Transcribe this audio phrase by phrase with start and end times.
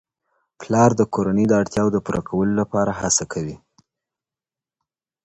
[0.59, 3.55] پلار د کورنۍ د اړتیاوو د پوره کولو لپاره هڅه کوي.